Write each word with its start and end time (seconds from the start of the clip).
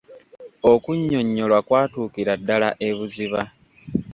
Okunnyonnyolwa 0.71 1.59
kwatuukira 1.67 2.33
ddala 2.39 2.69
ebuziba. 2.87 3.41